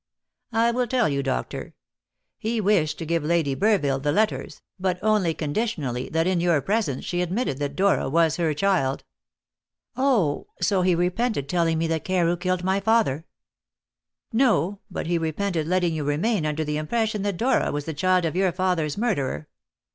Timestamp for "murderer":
18.97-19.47